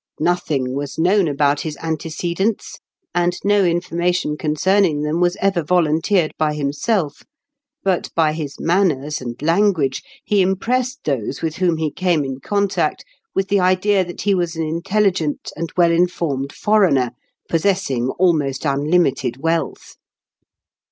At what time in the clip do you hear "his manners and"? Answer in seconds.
8.33-9.39